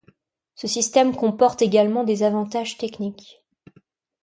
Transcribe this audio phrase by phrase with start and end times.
[0.55, 3.43] Ce système comporte également des avantages techniques.